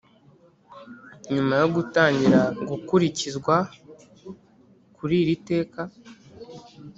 nyuma 1.33 1.53
yo 1.61 1.67
gutangira 1.75 2.41
gukurikizwa 2.69 3.55
ku 4.95 5.03
iri 5.19 5.35
teka 5.49 5.81